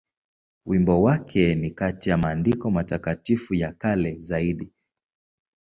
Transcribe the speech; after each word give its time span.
Wimbo 0.65 1.01
wake 1.01 1.55
ni 1.55 1.71
kati 1.71 2.09
ya 2.09 2.17
maandiko 2.17 2.71
matakatifu 2.71 3.53
ya 3.53 3.71
kale 3.73 4.15
zaidi. 4.19 4.73